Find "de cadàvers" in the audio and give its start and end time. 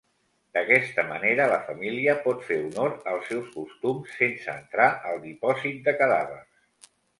5.91-6.93